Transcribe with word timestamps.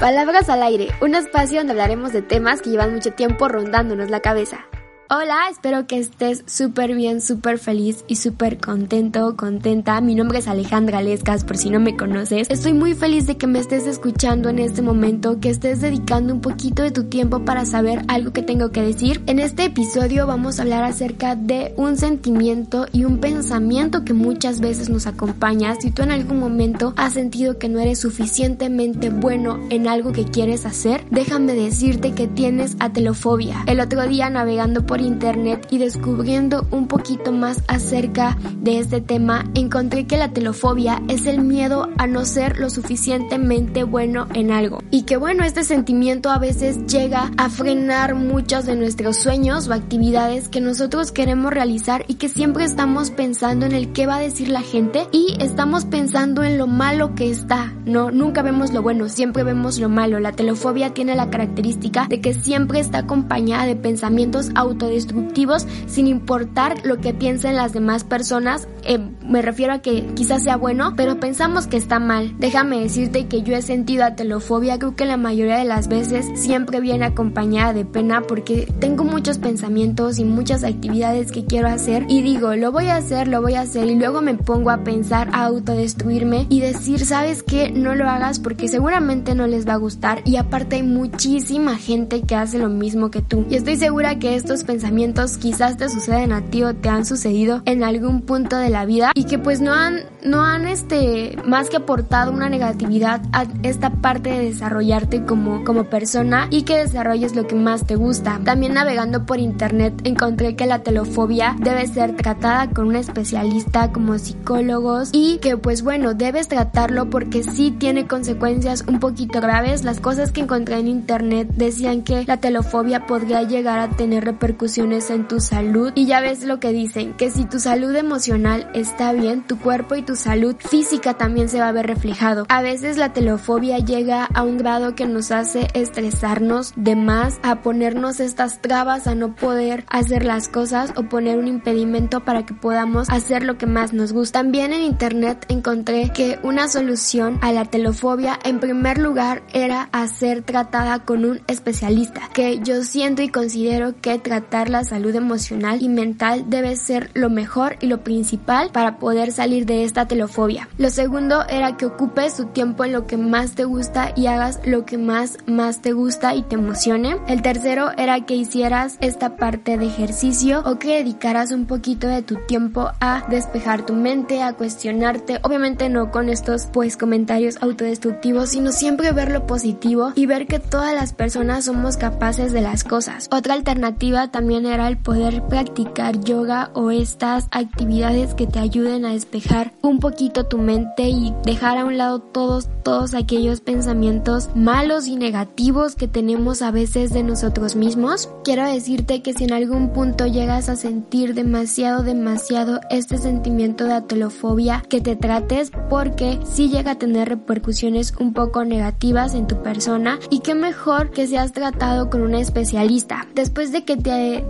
Palabras 0.00 0.50
al 0.50 0.62
aire, 0.62 0.88
un 1.00 1.14
espacio 1.14 1.56
donde 1.56 1.72
hablaremos 1.72 2.12
de 2.12 2.20
temas 2.20 2.60
que 2.60 2.68
llevan 2.68 2.92
mucho 2.92 3.12
tiempo 3.12 3.48
rondándonos 3.48 4.10
la 4.10 4.20
cabeza. 4.20 4.66
Hola, 5.08 5.36
espero 5.48 5.86
que 5.86 6.00
estés 6.00 6.42
súper 6.46 6.92
bien, 6.96 7.20
súper 7.20 7.60
feliz 7.60 8.04
y 8.08 8.16
súper 8.16 8.58
contento, 8.58 9.36
contenta. 9.36 10.00
Mi 10.00 10.16
nombre 10.16 10.40
es 10.40 10.48
Alejandra 10.48 11.00
Lescas, 11.00 11.44
por 11.44 11.56
si 11.56 11.70
no 11.70 11.78
me 11.78 11.96
conoces. 11.96 12.50
Estoy 12.50 12.72
muy 12.72 12.94
feliz 12.94 13.24
de 13.28 13.36
que 13.36 13.46
me 13.46 13.60
estés 13.60 13.86
escuchando 13.86 14.48
en 14.48 14.58
este 14.58 14.82
momento, 14.82 15.38
que 15.38 15.50
estés 15.50 15.80
dedicando 15.80 16.34
un 16.34 16.40
poquito 16.40 16.82
de 16.82 16.90
tu 16.90 17.04
tiempo 17.04 17.44
para 17.44 17.64
saber 17.66 18.02
algo 18.08 18.32
que 18.32 18.42
tengo 18.42 18.72
que 18.72 18.82
decir. 18.82 19.22
En 19.26 19.38
este 19.38 19.66
episodio 19.66 20.26
vamos 20.26 20.58
a 20.58 20.62
hablar 20.62 20.82
acerca 20.82 21.36
de 21.36 21.72
un 21.76 21.96
sentimiento 21.96 22.86
y 22.90 23.04
un 23.04 23.18
pensamiento 23.18 24.04
que 24.04 24.12
muchas 24.12 24.58
veces 24.58 24.88
nos 24.88 25.06
acompaña. 25.06 25.76
Si 25.80 25.92
tú 25.92 26.02
en 26.02 26.10
algún 26.10 26.40
momento 26.40 26.94
has 26.96 27.12
sentido 27.12 27.60
que 27.60 27.68
no 27.68 27.78
eres 27.78 28.00
suficientemente 28.00 29.10
bueno 29.10 29.60
en 29.70 29.86
algo 29.86 30.10
que 30.10 30.24
quieres 30.24 30.66
hacer, 30.66 31.04
déjame 31.12 31.54
decirte 31.54 32.10
que 32.10 32.26
tienes 32.26 32.74
atelofobia. 32.80 33.62
El 33.68 33.78
otro 33.78 34.04
día 34.08 34.28
navegando 34.30 34.84
por 34.84 34.95
internet 35.00 35.66
y 35.70 35.78
descubriendo 35.78 36.66
un 36.70 36.88
poquito 36.88 37.32
más 37.32 37.62
acerca 37.68 38.36
de 38.60 38.78
este 38.78 39.00
tema, 39.00 39.44
encontré 39.54 40.06
que 40.06 40.16
la 40.16 40.32
telofobia 40.32 41.02
es 41.08 41.26
el 41.26 41.40
miedo 41.40 41.88
a 41.98 42.06
no 42.06 42.24
ser 42.24 42.58
lo 42.58 42.70
suficientemente 42.70 43.84
bueno 43.84 44.26
en 44.34 44.50
algo. 44.50 44.82
Y 44.90 45.02
que 45.02 45.16
bueno, 45.16 45.44
este 45.44 45.64
sentimiento 45.64 46.30
a 46.30 46.38
veces 46.38 46.86
llega 46.86 47.30
a 47.36 47.48
frenar 47.48 48.14
muchos 48.14 48.66
de 48.66 48.76
nuestros 48.76 49.16
sueños 49.16 49.68
o 49.68 49.72
actividades 49.72 50.48
que 50.48 50.60
nosotros 50.60 51.12
queremos 51.12 51.52
realizar 51.52 52.04
y 52.08 52.14
que 52.14 52.28
siempre 52.28 52.64
estamos 52.64 53.10
pensando 53.10 53.66
en 53.66 53.72
el 53.72 53.92
qué 53.92 54.06
va 54.06 54.16
a 54.16 54.20
decir 54.20 54.48
la 54.48 54.62
gente 54.62 55.06
y 55.12 55.36
estamos 55.40 55.84
pensando 55.84 56.44
en 56.44 56.58
lo 56.58 56.66
malo 56.66 57.14
que 57.14 57.30
está. 57.30 57.72
No, 57.84 58.10
nunca 58.10 58.42
vemos 58.42 58.72
lo 58.72 58.82
bueno, 58.82 59.08
siempre 59.08 59.42
vemos 59.42 59.78
lo 59.78 59.88
malo. 59.88 60.20
La 60.20 60.32
telofobia 60.32 60.94
tiene 60.94 61.14
la 61.14 61.30
característica 61.30 62.06
de 62.08 62.20
que 62.20 62.34
siempre 62.34 62.80
está 62.80 62.98
acompañada 62.98 63.66
de 63.66 63.76
pensamientos 63.76 64.50
auto 64.54 64.85
destructivos 64.88 65.66
sin 65.86 66.06
importar 66.06 66.84
lo 66.84 66.98
que 66.98 67.14
piensen 67.14 67.56
las 67.56 67.72
demás 67.72 68.04
personas. 68.04 68.68
Eh, 68.84 68.98
me 69.22 69.42
refiero 69.42 69.72
a 69.72 69.78
que 69.80 70.06
quizás 70.14 70.44
sea 70.44 70.56
bueno, 70.56 70.94
pero 70.96 71.18
pensamos 71.18 71.66
que 71.66 71.76
está 71.76 71.98
mal. 71.98 72.34
Déjame 72.38 72.80
decirte 72.80 73.26
que 73.26 73.42
yo 73.42 73.54
he 73.54 73.62
sentido 73.62 74.04
atelofobia, 74.04 74.78
creo 74.78 74.96
que 74.96 75.04
la 75.04 75.16
mayoría 75.16 75.58
de 75.58 75.64
las 75.64 75.88
veces 75.88 76.26
siempre 76.34 76.80
viene 76.80 77.04
acompañada 77.04 77.72
de 77.72 77.84
pena 77.84 78.22
porque 78.22 78.72
tengo 78.78 79.04
muchos 79.04 79.38
pensamientos 79.38 80.18
y 80.18 80.24
muchas 80.24 80.64
actividades 80.64 81.32
que 81.32 81.44
quiero 81.44 81.68
hacer 81.68 82.04
y 82.08 82.22
digo, 82.22 82.54
lo 82.54 82.72
voy 82.72 82.86
a 82.86 82.96
hacer, 82.96 83.28
lo 83.28 83.42
voy 83.42 83.54
a 83.54 83.62
hacer 83.62 83.88
y 83.88 83.96
luego 83.96 84.22
me 84.22 84.34
pongo 84.34 84.70
a 84.70 84.84
pensar, 84.84 85.28
a 85.32 85.44
autodestruirme 85.44 86.46
y 86.48 86.60
decir, 86.60 87.04
¿sabes 87.04 87.42
qué? 87.42 87.70
No 87.70 87.94
lo 87.94 88.08
hagas 88.08 88.38
porque 88.38 88.68
seguramente 88.68 89.34
no 89.34 89.46
les 89.46 89.66
va 89.66 89.74
a 89.74 89.78
gustar 89.78 90.22
y 90.24 90.36
aparte 90.36 90.76
hay 90.76 90.82
muchísima 90.82 91.76
gente 91.76 92.22
que 92.22 92.36
hace 92.36 92.58
lo 92.58 92.68
mismo 92.68 93.10
que 93.10 93.22
tú. 93.22 93.44
Y 93.50 93.56
estoy 93.56 93.76
segura 93.76 94.18
que 94.18 94.36
estos 94.36 94.62
pensamientos 94.62 94.75
pensamientos 94.76 95.38
quizás 95.38 95.78
te 95.78 95.88
suceden 95.88 96.32
a 96.32 96.42
ti 96.42 96.62
o 96.62 96.74
te 96.74 96.90
han 96.90 97.06
sucedido 97.06 97.62
en 97.64 97.82
algún 97.82 98.20
punto 98.20 98.58
de 98.58 98.68
la 98.68 98.84
vida 98.84 99.12
y 99.14 99.24
que 99.24 99.38
pues 99.38 99.62
no 99.62 99.72
han, 99.72 100.00
no 100.22 100.44
han 100.44 100.68
este, 100.68 101.34
más 101.46 101.70
que 101.70 101.78
aportado 101.78 102.30
una 102.30 102.50
negatividad 102.50 103.22
a 103.32 103.46
esta 103.62 103.88
parte 103.88 104.28
de 104.28 104.40
desarrollarte 104.40 105.24
como, 105.24 105.64
como 105.64 105.84
persona 105.84 106.48
y 106.50 106.64
que 106.64 106.76
desarrolles 106.76 107.34
lo 107.34 107.46
que 107.46 107.54
más 107.54 107.86
te 107.86 107.96
gusta. 107.96 108.38
También 108.44 108.74
navegando 108.74 109.24
por 109.24 109.38
internet 109.38 109.94
encontré 110.04 110.56
que 110.56 110.66
la 110.66 110.82
telofobia 110.82 111.56
debe 111.58 111.86
ser 111.86 112.14
tratada 112.14 112.68
con 112.68 112.88
un 112.88 112.96
especialista 112.96 113.92
como 113.92 114.18
psicólogos 114.18 115.08
y 115.12 115.38
que 115.38 115.56
pues 115.56 115.80
bueno, 115.80 116.12
debes 116.12 116.48
tratarlo 116.48 117.08
porque 117.08 117.42
sí 117.42 117.70
tiene 117.70 118.06
consecuencias 118.06 118.84
un 118.86 119.00
poquito 119.00 119.40
graves. 119.40 119.84
Las 119.84 120.00
cosas 120.00 120.32
que 120.32 120.42
encontré 120.42 120.80
en 120.80 120.88
internet 120.88 121.48
decían 121.56 122.02
que 122.02 122.24
la 122.26 122.36
telofobia 122.36 123.06
podría 123.06 123.42
llegar 123.42 123.78
a 123.78 123.88
tener 123.88 124.26
repercusiones 124.26 124.65
en 124.76 125.28
tu 125.28 125.38
salud 125.38 125.92
y 125.94 126.06
ya 126.06 126.20
ves 126.20 126.42
lo 126.42 126.58
que 126.58 126.72
dicen, 126.72 127.14
que 127.14 127.30
si 127.30 127.44
tu 127.44 127.60
salud 127.60 127.94
emocional 127.94 128.68
está 128.74 129.12
bien, 129.12 129.46
tu 129.46 129.58
cuerpo 129.58 129.94
y 129.94 130.02
tu 130.02 130.16
salud 130.16 130.56
física 130.58 131.14
también 131.14 131.48
se 131.48 131.60
va 131.60 131.68
a 131.68 131.72
ver 131.72 131.86
reflejado. 131.86 132.46
A 132.48 132.62
veces 132.62 132.96
la 132.96 133.12
telofobia 133.12 133.78
llega 133.78 134.24
a 134.24 134.42
un 134.42 134.58
grado 134.58 134.96
que 134.96 135.06
nos 135.06 135.30
hace 135.30 135.68
estresarnos 135.74 136.72
de 136.74 136.96
más, 136.96 137.38
a 137.44 137.62
ponernos 137.62 138.18
estas 138.18 138.60
trabas 138.60 139.06
a 139.06 139.14
no 139.14 139.36
poder 139.36 139.84
hacer 139.88 140.24
las 140.24 140.48
cosas 140.48 140.92
o 140.96 141.04
poner 141.04 141.38
un 141.38 141.46
impedimento 141.46 142.24
para 142.24 142.44
que 142.44 142.54
podamos 142.54 143.08
hacer 143.08 143.44
lo 143.44 143.56
que 143.56 143.66
más 143.66 143.92
nos 143.92 144.12
gusta. 144.12 144.40
También 144.40 144.72
en 144.72 144.82
internet 144.82 145.46
encontré 145.48 146.10
que 146.12 146.40
una 146.42 146.68
solución 146.68 147.38
a 147.40 147.52
la 147.52 147.66
telofobia 147.66 148.38
en 148.44 148.58
primer 148.58 148.98
lugar 148.98 149.44
era 149.52 149.88
hacer 149.92 150.42
tratada 150.42 151.04
con 151.04 151.24
un 151.24 151.40
especialista, 151.46 152.22
que 152.32 152.58
yo 152.58 152.82
siento 152.82 153.22
y 153.22 153.28
considero 153.28 153.94
que 154.00 154.18
tratar 154.18 154.55
la 154.64 154.84
salud 154.84 155.14
emocional 155.14 155.82
y 155.82 155.88
mental 155.88 156.44
debe 156.48 156.76
ser 156.76 157.10
lo 157.14 157.30
mejor 157.30 157.76
y 157.80 157.86
lo 157.86 158.02
principal 158.02 158.70
para 158.72 158.98
poder 158.98 159.30
salir 159.32 159.66
de 159.66 159.84
esta 159.84 160.06
telofobia. 160.06 160.68
Lo 160.78 160.90
segundo 160.90 161.44
era 161.48 161.76
que 161.76 161.86
ocupes 161.86 162.36
tu 162.36 162.46
tiempo 162.46 162.84
en 162.84 162.92
lo 162.92 163.06
que 163.06 163.16
más 163.16 163.54
te 163.54 163.64
gusta 163.64 164.12
y 164.16 164.26
hagas 164.26 164.60
lo 164.64 164.84
que 164.84 164.98
más 164.98 165.38
más 165.46 165.82
te 165.82 165.92
gusta 165.92 166.34
y 166.34 166.42
te 166.42 166.54
emocione. 166.54 167.16
El 167.28 167.42
tercero 167.42 167.90
era 167.96 168.24
que 168.24 168.34
hicieras 168.34 168.96
esta 169.00 169.36
parte 169.36 169.76
de 169.76 169.86
ejercicio 169.86 170.62
o 170.64 170.78
que 170.78 170.96
dedicaras 170.96 171.52
un 171.52 171.66
poquito 171.66 172.06
de 172.08 172.22
tu 172.22 172.36
tiempo 172.46 172.90
a 173.00 173.24
despejar 173.28 173.84
tu 173.84 173.92
mente, 173.92 174.42
a 174.42 174.54
cuestionarte, 174.54 175.40
obviamente 175.42 175.88
no 175.88 176.10
con 176.10 176.28
estos 176.28 176.66
pues 176.66 176.96
comentarios 176.96 177.58
autodestructivos, 177.60 178.50
sino 178.50 178.72
siempre 178.72 179.12
ver 179.12 179.30
lo 179.30 179.46
positivo 179.46 180.12
y 180.14 180.26
ver 180.26 180.46
que 180.46 180.58
todas 180.58 180.94
las 180.94 181.12
personas 181.12 181.66
somos 181.66 181.96
capaces 181.96 182.52
de 182.52 182.60
las 182.60 182.84
cosas. 182.84 183.28
Otra 183.30 183.54
alternativa 183.54 184.28
también 184.30 184.45
también 184.46 184.66
era 184.66 184.86
el 184.86 184.96
poder 184.96 185.42
practicar 185.48 186.20
yoga 186.20 186.70
o 186.74 186.92
estas 186.92 187.48
actividades 187.50 188.32
que 188.34 188.46
te 188.46 188.60
ayuden 188.60 189.04
a 189.04 189.10
despejar 189.10 189.72
un 189.82 189.98
poquito 189.98 190.46
tu 190.46 190.58
mente 190.58 191.08
y 191.08 191.34
dejar 191.42 191.78
a 191.78 191.84
un 191.84 191.98
lado 191.98 192.20
todos, 192.20 192.68
todos 192.84 193.14
aquellos 193.14 193.60
pensamientos 193.60 194.50
malos 194.54 195.08
y 195.08 195.16
negativos 195.16 195.96
que 195.96 196.06
tenemos 196.06 196.62
a 196.62 196.70
veces 196.70 197.12
de 197.12 197.24
nosotros 197.24 197.74
mismos. 197.74 198.28
Quiero 198.44 198.64
decirte 198.70 199.20
que 199.20 199.32
si 199.32 199.42
en 199.42 199.52
algún 199.52 199.88
punto 199.88 200.28
llegas 200.28 200.68
a 200.68 200.76
sentir 200.76 201.34
demasiado, 201.34 202.04
demasiado 202.04 202.78
este 202.88 203.18
sentimiento 203.18 203.86
de 203.86 203.94
atelofobia, 203.94 204.84
que 204.88 205.00
te 205.00 205.16
trates 205.16 205.72
porque 205.90 206.38
si 206.44 206.68
llega 206.68 206.92
a 206.92 206.98
tener 206.98 207.28
repercusiones 207.28 208.14
un 208.20 208.32
poco 208.32 208.64
negativas 208.64 209.34
en 209.34 209.48
tu 209.48 209.60
persona 209.60 210.20
y 210.30 210.38
que 210.38 210.54
mejor 210.54 211.10
que 211.10 211.26
seas 211.26 211.50
tratado 211.50 212.10
con 212.10 212.22
un 212.22 212.36
especialista. 212.36 213.26
Después 213.34 213.72
de 213.72 213.84
que 213.84 213.96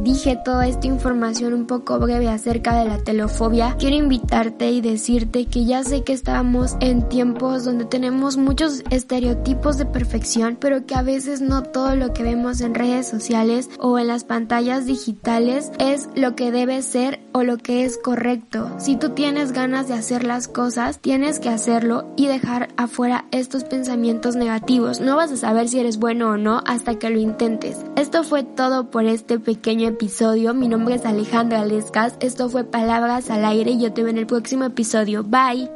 dije 0.02 0.38
toda 0.44 0.66
esta 0.66 0.86
información 0.86 1.52
un 1.52 1.66
poco 1.66 1.98
breve 1.98 2.28
acerca 2.28 2.78
de 2.78 2.88
la 2.88 2.98
telofobia, 2.98 3.76
quiero 3.78 3.96
invitarte 3.96 4.70
y 4.70 4.80
decirte 4.80 5.46
que 5.46 5.64
ya 5.64 5.82
sé 5.84 6.02
que 6.02 6.12
estamos 6.12 6.76
en 6.80 7.08
tiempos 7.08 7.64
donde 7.64 7.84
tenemos 7.84 8.36
muchos 8.36 8.82
estereotipos 8.90 9.78
de 9.78 9.86
perfección, 9.86 10.56
pero 10.60 10.86
que 10.86 10.94
a 10.94 11.02
veces 11.02 11.40
no 11.40 11.62
todo 11.62 11.96
lo 11.96 12.12
que 12.12 12.22
vemos 12.22 12.60
en 12.60 12.74
redes 12.74 13.08
sociales 13.08 13.70
o 13.78 13.98
en 13.98 14.08
las 14.08 14.24
pantallas 14.24 14.86
digitales 14.86 15.72
es 15.78 16.08
lo 16.14 16.34
que 16.36 16.50
debe 16.50 16.82
ser 16.82 17.20
o 17.32 17.42
lo 17.42 17.58
que 17.58 17.84
es 17.84 17.98
correcto. 17.98 18.70
Si 18.78 18.96
tú 18.96 19.10
tienes 19.10 19.52
ganas 19.52 19.88
de 19.88 19.94
hacer 19.94 20.24
las 20.24 20.48
cosas, 20.48 21.00
tienes 21.00 21.40
que 21.40 21.48
hacerlo 21.48 22.06
y 22.16 22.26
dejar 22.26 22.68
afuera 22.76 23.26
estos 23.30 23.64
pensamientos 23.64 24.36
negativos. 24.36 25.00
No 25.00 25.16
vas 25.16 25.32
a 25.32 25.36
saber 25.36 25.68
si 25.68 25.78
eres 25.78 25.98
bueno 25.98 26.30
o 26.30 26.36
no 26.36 26.62
hasta 26.66 26.98
que 26.98 27.10
lo 27.10 27.18
intentes. 27.18 27.76
Esto 27.96 28.24
fue 28.24 28.42
todo 28.42 28.90
por 28.90 29.06
este 29.06 29.38
pequeño 29.38 29.88
episodio. 29.88 30.52
Mi 30.52 30.68
nombre 30.68 30.96
es 30.96 31.06
Alejandra 31.06 31.64
Lescas. 31.64 32.14
Esto 32.20 32.50
fue 32.50 32.62
Palabras 32.62 33.30
al 33.30 33.46
Aire 33.46 33.70
y 33.70 33.80
yo 33.80 33.94
te 33.94 34.02
veo 34.02 34.10
en 34.10 34.18
el 34.18 34.26
próximo 34.26 34.64
episodio. 34.64 35.24
Bye. 35.24 35.70